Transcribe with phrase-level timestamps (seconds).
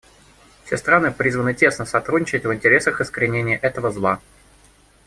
[0.65, 4.19] Все страны призваны тесно сотрудничать в интересах искоренения этого зла.